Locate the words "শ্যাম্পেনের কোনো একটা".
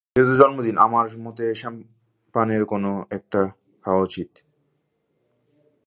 1.55-3.41